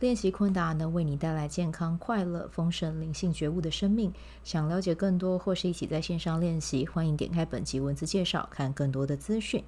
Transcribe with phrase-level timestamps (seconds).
[0.00, 4.12] 练习昆达能为你带来健康、快乐、丰盛、灵性觉悟的生命。
[4.42, 9.62] 想了解更多或是一起在线上练习，欢迎点开本集文字介绍，看更多的资讯。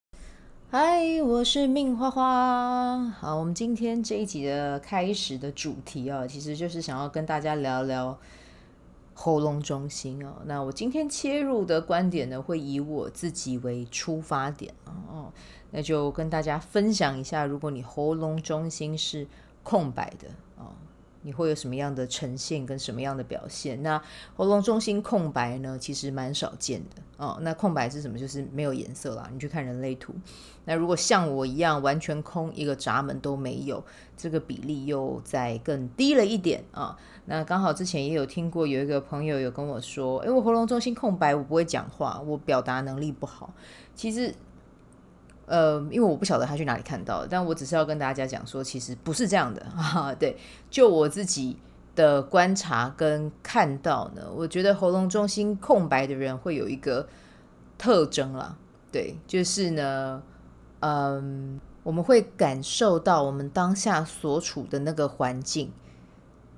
[0.69, 3.05] 嗨，我是命花花。
[3.21, 8.19] 好，我们今天这一集的开始的主题啊，其实就是想要跟大家聊聊
[9.15, 10.43] 喉咙中心哦。
[10.45, 15.33] 那我今天切入的观点呢，会以我自己为出发点哦。
[15.71, 19.27] 那就跟大家分享一下，如果你喉咙中心是
[19.67, 20.71] 空白的哦，
[21.23, 23.83] 你会有什么样的呈现跟什么样的表现？
[23.83, 24.01] 那
[24.37, 27.37] 喉咙中心空白呢，其实蛮少见的哦。
[27.41, 28.17] 那空白是什么？
[28.17, 29.29] 就是没有颜色啦。
[29.33, 30.15] 你去看人类图，
[30.67, 33.85] 那如果像我一样完全空，一个闸门都没有，
[34.17, 43.53] 这个比例又再更低了一点啊、那刚好之前也有听过，有一个朋友有跟我说，诶，我喉咙中心空白，我不会讲话，我表达能力不好。
[43.97, 44.33] 其实。
[45.47, 50.13] 呃，因为我不晓得他去哪里看到，但我只是要跟大家讲说，其实不是这样的啊。
[50.13, 50.37] 对，
[50.69, 51.57] 就我自己
[51.95, 57.09] 的观察跟看到呢，我觉得喉咙中心空白的人会有一个
[57.79, 58.57] 特征啦，
[58.91, 60.21] 对，就是呢，
[60.81, 65.73] 嗯，我们会感受到我们当下所处的那个环境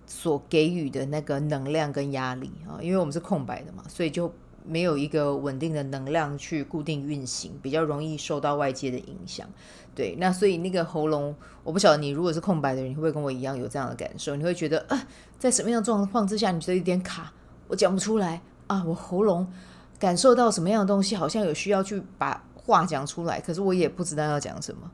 [0.06, 4.32] 所给予的那个能量跟压力啊，因为我们是空白的嘛，所以就。
[4.68, 9.48] 没有一个稳定的能量去固定运行，比较容易受到外界的影响。
[9.94, 14.36] 对，那所以那个喉咙，我不晓得你如果是空白的人，你会不会跟我一样有这样的感受？
[14.36, 15.08] 你会觉得啊，
[15.38, 17.32] 在什么样的状况之下，你觉得有点卡，
[17.66, 19.50] 我讲不出来啊，我喉咙
[19.98, 24.90] 感受到什么样的东西，好像有需要去把话讲出来，可是我也不知道要讲什么。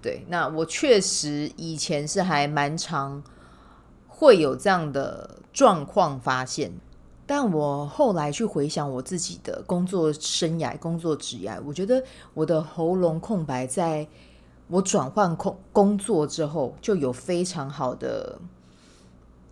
[0.00, 3.22] 对，那我确实以前是还蛮常
[4.06, 6.72] 会有这样的状况发现。
[7.26, 12.02] 但我后来去回想我自己的工作生涯、工作职业，我觉得
[12.34, 14.06] 我的喉咙空白，在
[14.68, 18.38] 我转换工工作之后，就有非常好的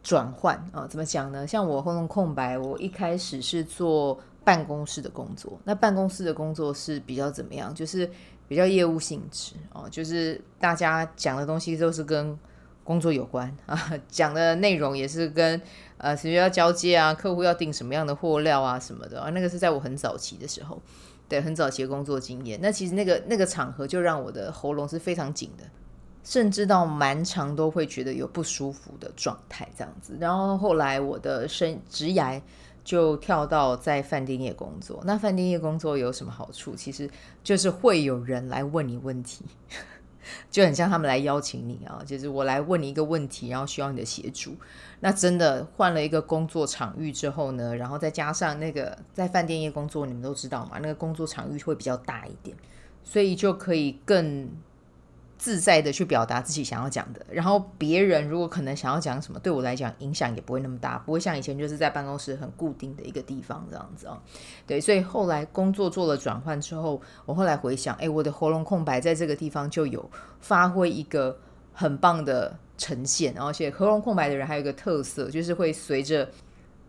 [0.03, 0.87] 转换啊。
[0.87, 1.47] 怎么讲呢？
[1.47, 7.75] 像我喉咙空白，我一开始是做办公室的工作，那办公室的工作是比较怎么样？
[7.75, 8.09] 就是
[8.47, 12.39] 比较业务性质哦，就是大家讲的东西都是跟
[12.85, 15.61] 工作有关啊， 讲的内容也是跟。
[15.97, 20.83] 呃，其实要交接啊，客户要订什么样的货料啊，什么的啊，那个是在我很早期的时候，
[21.29, 22.59] 对，很早期的工作经验。
[22.61, 25.65] 那其实那个那个场合就让我的喉咙是非常紧的，
[26.23, 30.19] 甚至到蛮长都会觉得有不舒服的状态这样子。
[30.21, 32.39] 然后后来我的生职涯
[32.83, 35.01] 就跳到在饭店业工作。
[35.07, 36.75] 那饭店业工作有什么好处？
[36.75, 37.09] 其实
[37.43, 39.47] 就是会有人来问你问题。
[40.51, 44.57] 就很像他们来邀请你啊，就是我来问你一个问题，然后需要你的协助。
[45.01, 52.57] 那真的换了一个工作场域之后呢，然后再加上那个在饭店业工作，你们都知道嘛，那个工作场域会比较大一点，
[53.03, 54.49] 所以就可以更。
[55.37, 64.19] 自在的去表达自己想要讲的，然后别人如果可能想要讲什么，对我来讲影响也不会那么大，不会像以前就是在办公室很固定的一个地方这样子哦。
[64.67, 70.09] 对，所以后来工作做了转换之后，我后来回想，哎，我的喉咙空白在这个地方就有
[70.41, 71.37] 发挥一个
[71.73, 76.31] 很棒的呈现，而且喉咙空白的人还有一个特色，就是会随着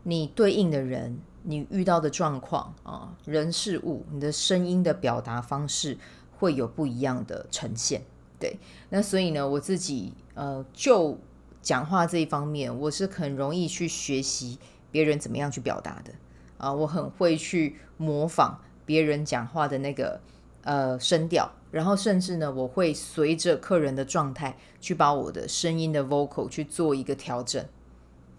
[0.04, 5.98] 你对应的人，你遇到的状况啊，人事物，你的声音的表达方式
[6.38, 8.02] 会有不一样的呈现。
[8.38, 8.58] 对，
[8.90, 11.18] 那所以呢，我自己呃，就
[11.62, 14.60] 讲话这一方面，我是很容易去学习
[14.92, 16.12] 别人怎么样去表达的
[16.58, 20.20] 啊，我很会去模仿别人讲话的那个
[20.64, 27.66] 呃声调，然后甚至呢，我会随着客人的状态去把我的声音的 vocal 去做一个调整。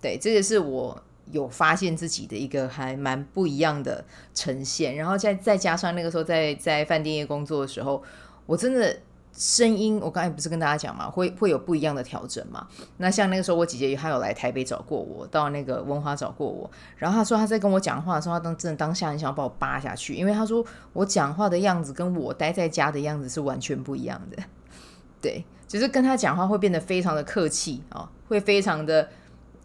[0.02, 1.02] 对，这个是我
[1.32, 4.04] 有发现自己的一个还蛮不一样的
[4.34, 8.02] 呈现，然后再再加上那个时候在在饭店业工作的时候，
[8.44, 8.96] 我真的。
[9.36, 12.66] 声音，我刚才不是跟大家讲嘛，会会有不一样的调整嘛。
[12.96, 24.42] 那像那个时候，我姐姐她有来台北找过我，到那个文华找过我，然后她说她在跟我讲话的时候，她当真的当下很想要把我扒下去，因为她说我讲话的样子跟我待在家的样子是完全不一样的。
[25.20, 29.08] 对，就是跟她讲话会变得非常的客气啊、会非常的。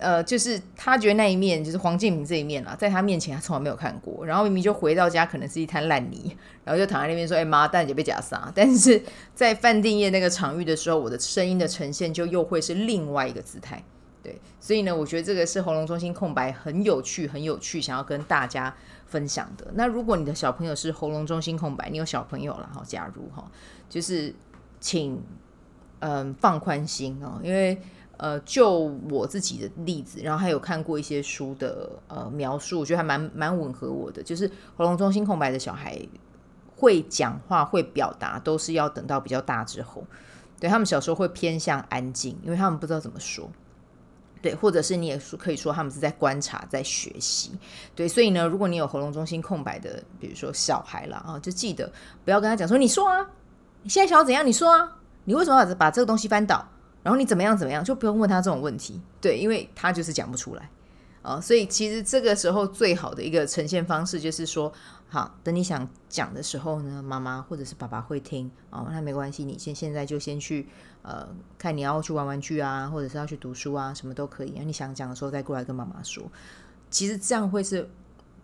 [0.01, 4.25] 呃，就是他觉得那一面就是黄建明这一面啊，在他面前他从来没有看过。
[4.25, 9.01] 然后明明就回到家，可能是一滩烂泥，然后就躺在那边说：“哎妈，蛋姐被假杀。”但是
[9.35, 13.83] 在饭店业那个场域的时候，我的声音的呈现就又会是另外一个姿态。
[14.23, 18.75] 对，所以呢，我觉得这个是喉咙中心空白很有趣、很有趣，想要跟大家
[19.05, 19.67] 分享的。
[19.75, 23.49] 那如果你的小朋友是喉咙中心空白，你有小朋友了哈，假如哈，
[23.87, 24.33] 就是
[24.79, 25.21] 请
[26.03, 27.79] 嗯、放宽心哦，因为
[28.21, 28.71] 呃，就
[29.09, 34.47] 我自己的例子，然后还有看过一些书的呃描述，我觉得还蛮蛮吻合我的，就是
[34.77, 35.99] 喉咙中心空白的小孩
[36.75, 40.05] 会讲话、会表达，都是要等到比较大之后。
[40.59, 43.49] 对，他们小时候会偏向安静，因为他们不知道怎么说。
[44.39, 47.51] 对，或者是你也是可以说他们是在观察，在学习。
[47.95, 51.91] 对，所以呢，如果你有喉咙中心空白的，比如说小孩了啊，就记得
[52.23, 53.27] 不要跟他讲说，你说啊，
[53.81, 54.45] 你现在想要怎样？
[54.45, 56.67] 你说啊，你为什么要把这个东西翻倒？
[57.03, 57.83] 然后你怎么样怎么样？
[57.83, 59.01] 就不用问他这种问题。
[59.19, 60.69] 对，因为他就是讲不出来
[61.21, 61.39] 啊。
[61.39, 64.71] 所以其实这个时候最好的一个呈现方式就是说，
[65.07, 70.67] 好，等你想讲的时候呢，妈妈或者是爸爸会听啊，那没关系，你先现在就先去。
[71.03, 71.27] 呃，
[71.57, 74.51] 看你要去玩玩具啊，或者是要去读书啊，什么都可以。
[74.63, 76.23] 你想讲的时候再过来跟妈妈说。
[76.91, 77.89] 其实这样会是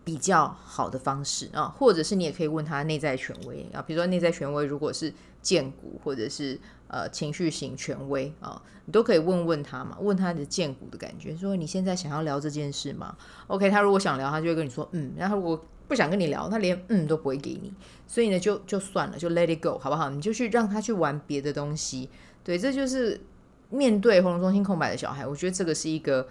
[0.02, 6.58] 比较好的方式啊，或者是你也可以问他内在权威啊，比如说内在权威如果是荐股或者是
[6.88, 17.72] 呃情绪型权威啊，你都可以问问他嘛，问他的荐骨的感觉，说你现在想要聊这件事吗？OK，他如果想聊，他就会跟你说嗯，然后如果不想跟你聊，他连嗯都不会给你，
[18.06, 20.10] 所以呢就就算了，就 let it go 好不好？
[20.10, 22.10] 你就去让他去玩别的东西。
[22.44, 23.20] 对，这就是
[23.70, 26.26] 面对喉咙中心空白的小孩，我觉得这个是一个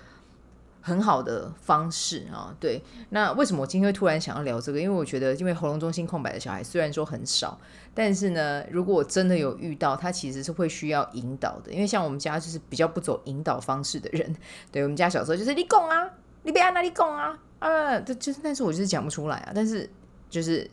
[0.81, 2.55] 很好的方式啊。
[2.59, 4.79] 对，那为什么我今天会突然想要聊这个？
[4.79, 7.59] 因为我觉得，因为喉咙中心空白的小孩虽然说很少，
[7.99, 11.71] 但是呢，如果我真的有遇到，他其实是会需要引导的。
[11.71, 14.35] 因为像我们家就是比较不走引导方式的人，
[14.71, 16.07] 对，我们家小时候就是你拱啊，
[16.43, 19.51] 你别按哪里拱啊，啊，这就是，但是我就是讲不出来啊。
[19.55, 19.89] 但是
[20.29, 20.69] 就是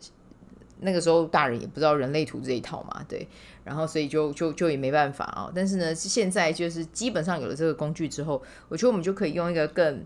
[0.80, 3.26] 那个时候大人也不知道人类图这一套嘛，对。
[3.64, 5.50] 然后，所以就就就也没办法啊。
[5.54, 10.04] 但是呢，现在就是基本上有了这个工具之后，我觉得我们就可以用一个更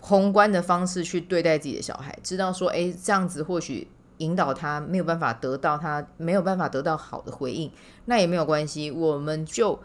[0.00, 3.86] 宏观的方式去对待自己的小孩，知道说，哎，这样子或许
[4.18, 7.70] 引导他没有办法得到他没有办法得到好的回应，
[8.04, 9.78] 那也没有关系，我们就。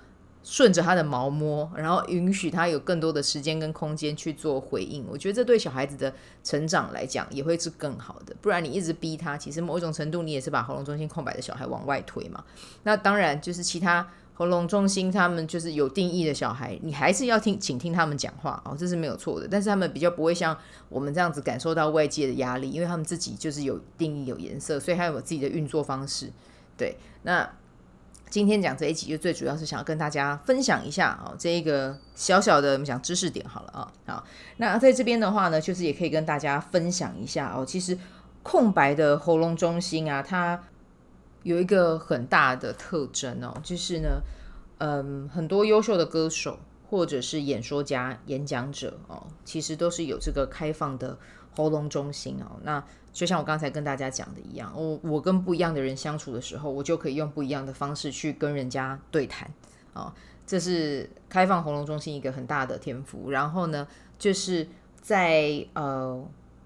[0.46, 5.06] 顺着他的毛摸，然后允许他有更多的时间跟空间去做回应。
[5.10, 6.14] 我觉得这对小孩子的
[6.44, 8.36] 成长来讲也会是更好的。
[8.42, 12.44] 不然你一直逼他，其实某一种程度你也是把喉咙中心空白的小孩往外推嘛。
[12.84, 19.48] 那当然就是其他喉咙中心他们就是有定义的小孩，你还是要听，请听他们讲话哦，这是没有错的。
[19.50, 20.58] 但是他们比较不会像
[20.90, 26.32] 我们这样子感受到外界的压力，因为他们自己就是有定义、有颜色，所以他有自己的运作方式。
[26.78, 27.50] 对，那。
[28.30, 33.94] 今天讲这一集，就最主要是想要跟大家分享一下哦，这一个小小的我们讲知识点好了啊。
[34.08, 34.24] 好，
[34.58, 37.64] 那在这边的话呢，就是也可以跟大家分享一下哦。
[37.64, 37.96] 其实
[38.42, 40.60] 空白的喉咙中心啊，它
[41.44, 44.22] 有一个很大的特征哦，就是呢，
[44.80, 46.58] 嗯，很多优秀的歌手
[46.90, 51.18] 或者是演说家、演讲者哦，其实都是有这个开放的
[51.56, 52.60] 喉咙中心哦。
[52.64, 59.52] 那就像我刚才跟大家讲的一样，我我跟不一样的人相处的时候，我就可以用不一样的方式去跟人家对谈、
[59.94, 60.12] 哦。
[60.46, 63.32] 这是开放喉咙中心一个很大的天赋。
[63.32, 63.88] 然后呢，
[64.20, 64.68] 就是
[65.00, 66.24] 在呃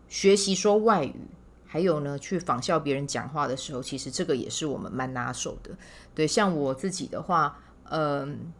[0.07, 1.13] 学习说外语，
[1.67, 5.69] 还有呢去仿效别人讲话的时候，其实这个也是我们蛮拿手的。
[6.15, 7.59] 对，像我自己的话，
[7.89, 8.51] 嗯、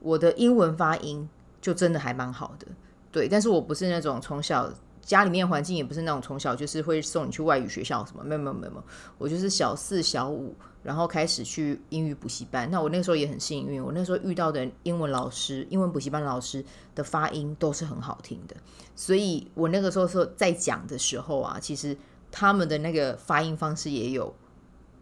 [0.00, 1.28] 我的英文发音
[1.60, 2.66] 就真的还蛮好的。
[3.10, 4.72] 对，但是我不是那种从小。
[5.02, 8.84] 家里面环境也不是那种从小就是会送你去外语学校什么，没有没有没有没有，
[9.18, 12.70] 我就是小四小五，然后开始去英语补习班。
[12.70, 16.64] 那我那时候也很幸运，我那时候遇到的英文老师、英文补习班老师
[16.94, 18.54] 的发音都是很好听的，
[18.94, 21.96] 所以我那个时候说在讲的时候啊，其实
[22.30, 24.34] 他们的那个发音方式也有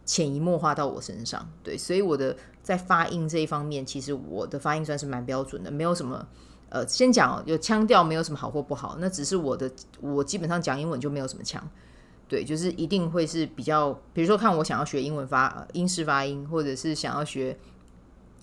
[0.05, 1.49] 潜移默化到我身上。
[1.63, 6.27] 对，所以我的在发音这一方面，其实我的发音算是蛮标准的，没有什么。
[6.71, 9.71] 呃，先讲，有腔调没有什么好或不好，那只是我的，
[10.03, 11.67] 我基本上讲英文就没有什么腔，
[12.29, 17.57] 对，就是一定会是比较，比如说看我想要学英文发英式发音，或者是想要学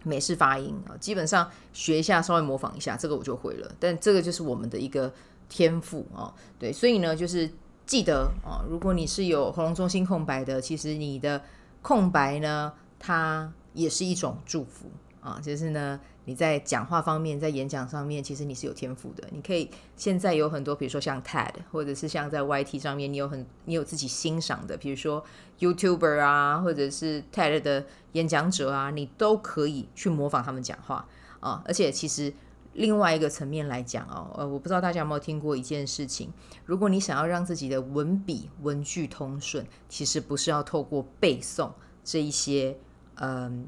[0.03, 3.71] 美式发音啊，基本上学一下，稍微模仿一下，这个我就会了。
[3.79, 5.13] 但这个就是我们的一个
[5.47, 7.47] 天赋啊，对，所以呢，就是
[7.85, 11.41] 记得啊，如果你是有喉咙中心空白的，其实你的
[11.81, 14.89] 空白呢，它也是一种祝福
[15.21, 15.99] 啊，就是呢。
[16.27, 19.23] 你在讲话方面，在演讲上面，其实你是有天赋的。
[19.29, 25.23] 你可以现在有很多，比如说像 TED，或者是像在 YT 上面，你有很你有自己欣赏的，比如说
[25.59, 31.07] YouTuber 啊，或者是 TED 的演讲者啊，你都可以去模仿他们讲话
[31.41, 31.61] 啊。
[31.63, 32.33] 而且其实
[32.75, 36.31] 另外一个层面来讲哦，呃，我不知道大家有没有听过一件事情，
[36.65, 41.71] 如果你想要让自己的文笔文句通顺，其实不是要透过背诵
[42.03, 42.77] 这一些，
[43.15, 43.67] 嗯。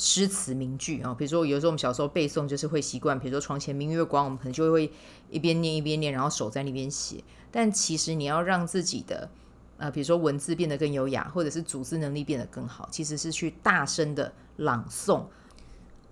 [0.00, 4.92] 诗词名句啊，比如说有时候我们小时候背诵就是会习惯，比如说床前明月光，我们可能就会
[5.28, 7.24] 一边念一边念，然后手在那边写。
[7.50, 9.28] 但其实你要让自己的
[9.76, 15.24] 呃，比如说文字变得更优雅，或者是组织能力变得更好，其实是去大声的朗诵。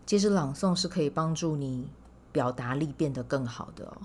[0.05, 1.89] 其实朗诵是可以帮助你
[2.37, 3.97] 表达力变得更好的哦。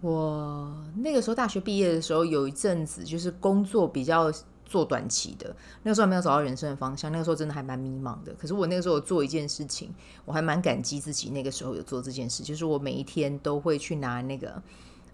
[0.00, 4.32] 我那个时候大学毕业的时候，有一阵子就是工作比较。
[4.68, 5.54] 做短期的，
[5.84, 8.34] 那个时候还没有找到人生的方向，那个时候真的还蛮迷茫的。
[8.34, 14.60] 可是我那个时候做一件事情，我还蛮感激自己那个时候有做这件事，就是我每一天都会去拿那个，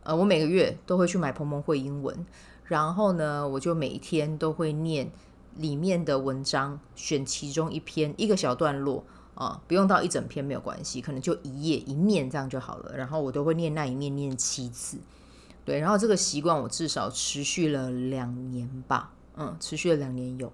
[0.04, 2.24] 呃，我每个月都会去买彭彭会英文，
[2.64, 5.12] 然后呢，我就每一天都会念
[5.56, 9.04] 里面的文章，选其中一篇一个小段落
[9.34, 12.96] 啊，不用到一整篇没有关系，可能就一页一面这样就好了。
[12.96, 14.98] 然后我都会念那一面念七次，
[15.64, 19.12] 对，然后这个习惯我至少持续了两年吧。
[19.34, 20.52] 嗯，持续了两年有，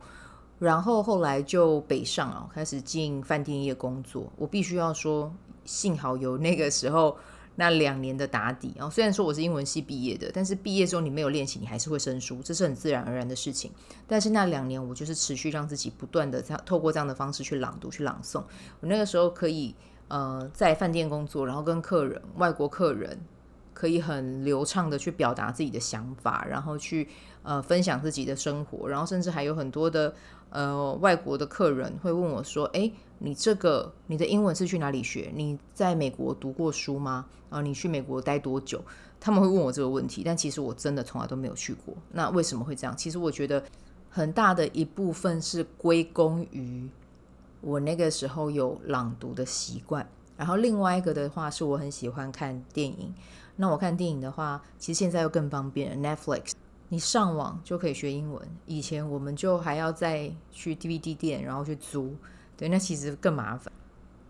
[0.61, 4.32] 然后后来就北上啊，开始进饭店业工作。
[4.37, 7.16] 我必须要说，幸好有那个时候
[7.58, 8.88] 那两年的打底啊。
[8.88, 13.72] 虽然说我是英文系毕业的，但是毕业之后你没有练习，你还是会生疏，这是很自然而然的事情。
[14.06, 18.42] 但是那两年我就是持续让自己不断的透过这样的方式去朗读、去朗诵。
[18.80, 19.74] 我那个时候可以
[20.06, 23.18] 呃在饭店工作，然后跟客人、外国客人。
[23.78, 27.08] 可以很流畅的去表达自己的想法，然后去
[27.44, 30.12] 呃分享自己的生活，然后甚至还有很多的
[30.50, 35.30] 呃外国的客人会问我说：“诶，你这个你的英文是去哪里学？
[35.32, 37.26] 你在美国读过书吗？
[37.50, 38.82] 啊，你去美国待多久？”
[39.20, 41.94] 他们会问我这个问题，但其实我真的从来都没有去过。
[42.11, 42.97] 那为什么会这样？
[42.97, 43.62] 其实我觉得
[44.11, 46.88] 很大的一部分是归功于
[47.61, 50.04] 我那个时候有朗读的习惯，
[50.37, 53.14] 然后另外一个的话是我很喜欢看电影。
[53.60, 56.52] 那我看电影的话，其实现在又更方便，Netflix，
[56.88, 58.40] 你上网就可以学英文。
[58.66, 62.14] 以前我们就还要再去 DVD 店，然后去租，
[62.56, 63.72] 对，那其实更麻烦，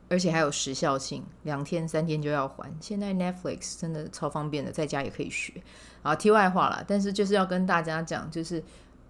[0.08, 2.74] 而且还有时效性，两天三天就要还。
[2.80, 5.62] 现在 Netflix 真的超方便的，在家也可以学。
[6.02, 8.64] 啊，题外话啦，但是就是要跟大家讲，就是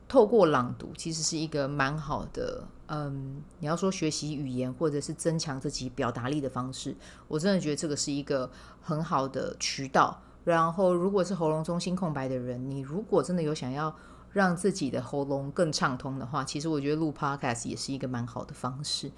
[0.08, 2.66] 透过朗读，其实是一个蛮好的。
[2.88, 6.96] 嗯，你要说学习语言或者是增强自己表达力的方式，
[7.28, 10.20] 我真的觉得这个是一个很好的渠道。
[10.44, 13.94] 然后，如果是喉咙中心空白的人，你如果真的有想要
[14.32, 19.12] 让自己的喉咙更畅通的话，其实我觉得录 Podcast 也是一个蛮好的方式。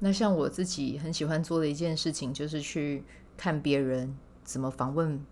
[0.00, 3.04] 那像我自己很喜欢做的一件事情，就是去
[3.36, 5.24] 看别人怎么访问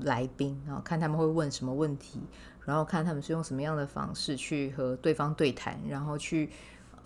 [0.00, 2.20] 来宾，然后看他们会问什么问题，
[2.66, 6.50] 然后看他们是用什么样的方式去和对方对谈，然后去。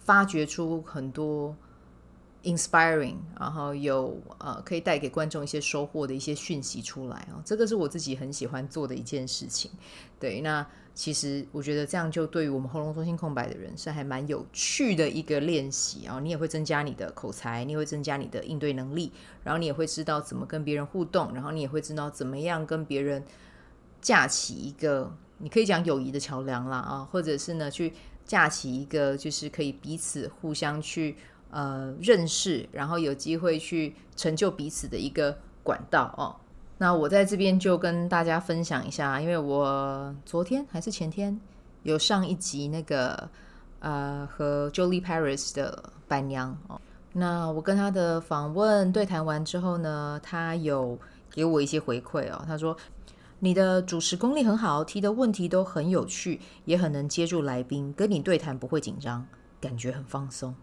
[0.07, 1.53] 发掘出很多
[2.45, 9.69] inspiring，然后有呃可以带给观众一些收获的一些讯息出来哦，这个是我自己很喜欢做的一件事情。
[10.21, 19.11] 对，那其实我觉得这样就对于我们喉咙中心空白的人是还蛮有趣的一个练习啊，你也会增加你的口才，你也会增加你的应对能力，
[19.43, 23.25] 然后你也会知道怎么跟别人互动，然后你也会知道怎么样跟别人
[24.01, 27.93] 架起一个你可以讲友谊的桥梁啦啊，或者是呢去。
[28.27, 31.17] 架起一个就是可以彼此互相去
[31.51, 36.35] 呃认识，然后有机会去成就彼此的一个管道哦。
[36.79, 41.41] 那我在这边就跟大家分享一下，因为我昨天还是前天
[41.85, 43.31] 有上一集那个
[43.79, 46.81] 呃和 Jolie Paris 的板娘哦。
[47.13, 50.99] 那我跟她的访问对谈完之后呢，她有
[51.31, 52.45] 给我一些回馈哦。
[52.47, 52.77] 她说。
[53.41, 59.27] 你的主持功力很好，提的问题都很有趣，也很能接住来宾，跟你对谈不会紧张，
[59.61, 60.55] 感觉很放松。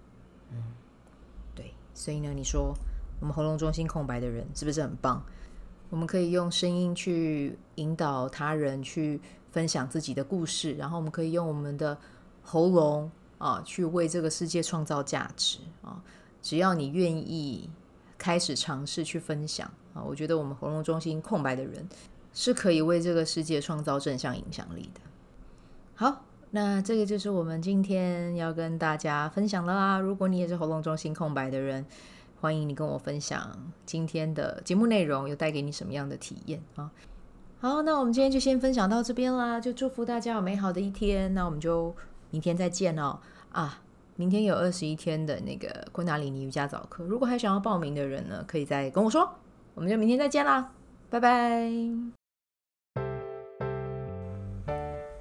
[0.52, 0.64] 嗯，
[1.54, 2.74] 对，所以呢，你说
[3.20, 5.24] 我们喉咙中心空白的人是不是很棒？
[5.92, 11.96] 我们可以用声音去引导他人去分享自己的故事，然后我们可以用我们的
[12.42, 16.02] 喉咙啊去为这个世界创造价值啊！
[16.42, 17.70] 只要你愿意
[18.18, 21.88] 开始尝试去分享啊，我觉得我们喉咙中心空白的人。
[22.34, 25.02] 是可以为这个世界创造正向影响力的。
[25.96, 30.00] 好，那这个就是我们今天要跟大家分享的啦。
[30.00, 31.86] 如果你也是喉咙中心空白的人，
[32.42, 36.92] 欢迎你跟我分享今天的节目内容，有带给你什么样的体验啊？
[37.60, 41.34] 好，那我们今天就先分享到这边啦，就祝福大家有美好的一天。
[41.34, 41.96] 那我们就
[42.32, 43.20] 明天再见哦。
[43.52, 43.80] 啊，
[44.18, 49.30] 明天有二十一天的那个昆达里尼瑜伽早课，如果还想要报名的人呢，可以再跟我说。
[49.76, 50.72] 我们就明天再见啦，
[51.10, 52.23] 拜拜。